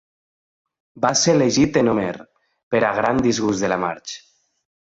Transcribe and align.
Va 1.05 1.11
ser 1.23 1.35
elegit 1.37 1.77
en 1.83 1.91
Homer, 1.93 2.15
per 2.75 2.83
a 2.89 2.91
gran 3.01 3.23
disgust 3.29 3.67
de 3.67 3.73
la 3.75 3.83
Marge. 3.89 4.21